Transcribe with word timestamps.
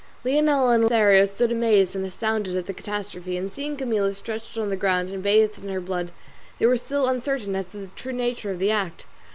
Leonela 0.25 0.73
and 0.73 0.81
Lothario 0.85 1.25
stood 1.25 1.51
amazed 1.51 1.95
and 1.95 2.03
astounded 2.03 2.55
at 2.57 2.65
the 2.65 2.73
catastrophe, 2.73 3.37
and 3.37 3.53
seeing 3.53 3.77
Camilla 3.77 4.15
stretched 4.15 4.57
on 4.57 4.71
the 4.71 4.75
ground 4.75 5.11
and 5.11 5.21
bathed 5.21 5.61
in 5.61 5.69
her 5.69 5.79
blood 5.79 6.09
they 6.57 6.65
were 6.65 6.75
still 6.75 7.07
uncertain 7.07 7.55
as 7.55 7.67
to 7.67 7.77
the 7.77 7.87
true 7.95 8.11
nature 8.11 8.49
of 8.49 8.57
the 8.57 8.71
act. 8.71 9.05